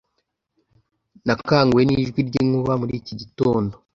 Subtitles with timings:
[1.25, 3.75] nakanguwe nijwi ryinkuba muri iki gitondo